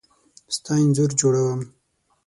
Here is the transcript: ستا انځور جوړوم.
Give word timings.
ستا 0.55 0.73
انځور 0.81 1.11
جوړوم. 1.19 1.61